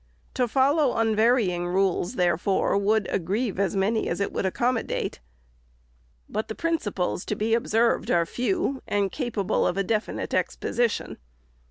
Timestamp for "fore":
2.35-2.75